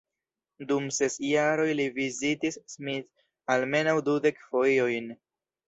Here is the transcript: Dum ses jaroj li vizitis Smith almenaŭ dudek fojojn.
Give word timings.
Dum 0.69 0.87
ses 0.99 1.17
jaroj 1.31 1.67
li 1.81 1.85
vizitis 1.99 2.59
Smith 2.77 3.55
almenaŭ 3.59 3.97
dudek 4.11 4.45
fojojn. 4.51 5.17